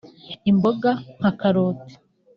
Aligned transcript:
imboga 0.49 0.89
nka 1.19 1.29
karoti 1.39 1.93